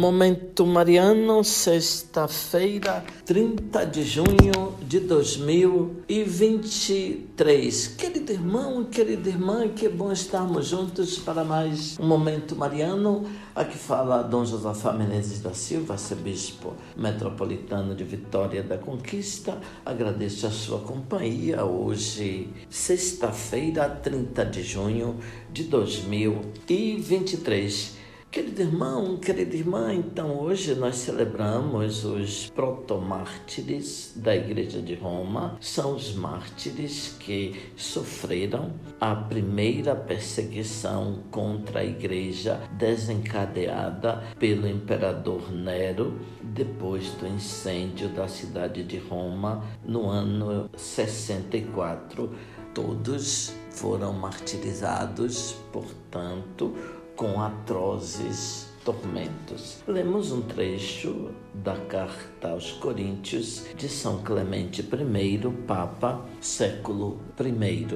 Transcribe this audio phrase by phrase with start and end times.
[0.00, 7.86] Momento Mariano, sexta-feira, 30 de junho de 2023.
[7.98, 13.26] Querido irmão, querida irmã, que bom estarmos juntos para mais um Momento Mariano.
[13.54, 19.58] Aqui fala Dom Josafá Menezes da Silva, arcebispo metropolitano de Vitória da Conquista.
[19.84, 25.20] Agradeço a sua companhia hoje, sexta-feira, 30 de junho
[25.52, 27.99] de 2023.
[28.30, 35.58] Querido irmão, querida irmã, então hoje nós celebramos os protomártires da Igreja de Roma.
[35.60, 38.70] São os mártires que sofreram
[39.00, 48.84] a primeira perseguição contra a Igreja desencadeada pelo imperador Nero depois do incêndio da cidade
[48.84, 52.32] de Roma no ano 64.
[52.72, 56.72] Todos foram martirizados, portanto,
[57.20, 59.82] com atrozes tormentos.
[59.86, 67.86] Lemos um trecho da carta aos Coríntios de São Clemente I, Papa, século I.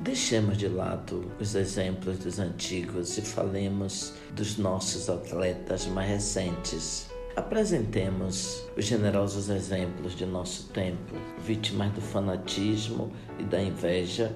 [0.00, 7.10] Deixemos de lado os exemplos dos antigos e falemos dos nossos atletas mais recentes.
[7.36, 14.34] Apresentemos os generosos exemplos de nosso tempo, vítimas do fanatismo e da inveja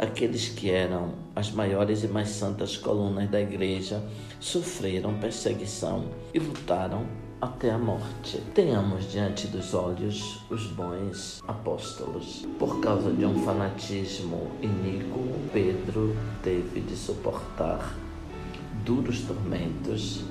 [0.00, 4.02] aqueles que eram as maiores e mais santas colunas da igreja
[4.40, 7.04] sofreram perseguição e lutaram
[7.38, 8.40] até a morte.
[8.54, 12.46] Tenhamos diante dos olhos os bons apóstolos.
[12.58, 15.20] Por causa de um fanatismo iníquo,
[15.52, 17.94] Pedro teve de suportar
[18.84, 20.24] duros tormentos,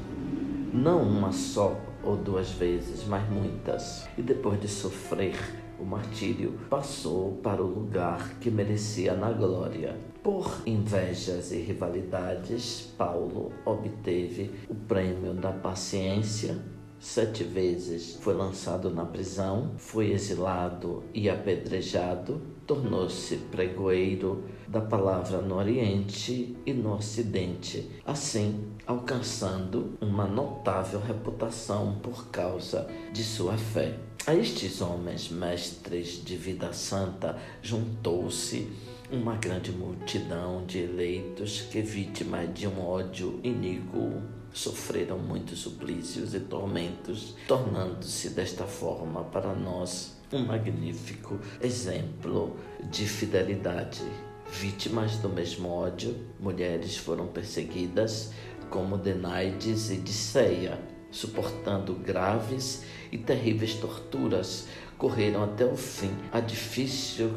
[0.74, 4.08] não uma só ou duas vezes, mas muitas.
[4.18, 5.36] E depois de sofrer
[5.80, 9.96] o martírio, passou para o lugar que merecia na glória.
[10.22, 16.58] Por invejas e rivalidades, Paulo obteve o prêmio da paciência
[17.00, 25.56] sete vezes foi lançado na prisão, foi exilado e apedrejado, tornou-se pregoeiro da palavra no
[25.56, 33.98] Oriente e no Ocidente, assim alcançando uma notável reputação por causa de sua fé.
[34.28, 38.68] A estes homens mestres de vida santa juntou-se
[39.12, 44.22] uma grande multidão de eleitos que, vítimas de um ódio iníquo,
[44.54, 52.56] sofreram muitos suplícios e tormentos, tornando-se desta forma para nós um magnífico exemplo
[52.90, 54.04] de fidelidade.
[54.52, 58.32] Vítimas do mesmo ódio, mulheres foram perseguidas
[58.70, 60.80] como Denaides e Diceia,
[61.12, 64.68] suportando graves e terríveis torturas,
[64.98, 67.32] correram até o fim a difícil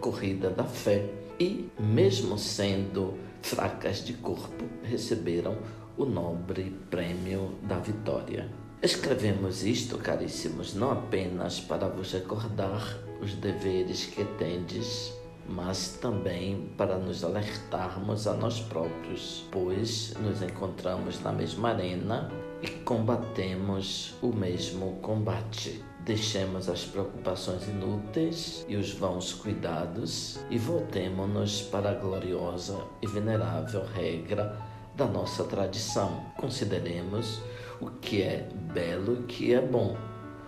[0.00, 5.58] corrida da fé e, mesmo sendo fracas de corpo, receberam
[5.98, 8.48] o nobre prêmio da vitória.
[8.80, 15.12] Escrevemos isto, caríssimos, não apenas para vos recordar os deveres que tendes,
[15.48, 22.30] mas também para nos alertarmos a nós próprios, pois nos encontramos na mesma arena
[22.62, 25.82] e combatemos o mesmo combate.
[26.04, 33.84] Deixemos as preocupações inúteis e os vãos cuidados e voltemo-nos para a gloriosa e venerável
[33.84, 34.56] regra
[34.98, 36.26] da nossa tradição.
[36.36, 37.40] Consideremos
[37.80, 39.96] o que é belo e o que é bom,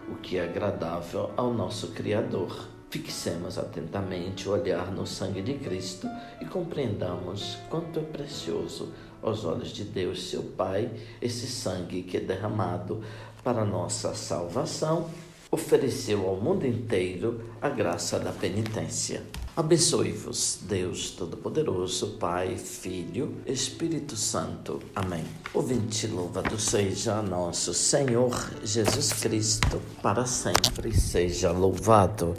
[0.09, 2.69] o que é agradável ao nosso Criador.
[2.91, 6.09] Fixemos atentamente o olhar no sangue de Cristo
[6.41, 10.91] e compreendamos quanto é precioso aos olhos de Deus, seu Pai,
[11.23, 13.05] esse sangue que é derramado
[13.45, 15.09] para nossa salvação,
[15.49, 19.23] ofereceu ao mundo inteiro a graça da penitência.
[19.57, 24.81] Abençoe-vos, Deus Todo-Poderoso, Pai, Filho, Espírito Santo.
[24.95, 25.25] Amém.
[25.53, 28.31] Ouvinte, louvado seja nosso Senhor
[28.63, 32.35] Jesus Cristo, para sempre seja louvado.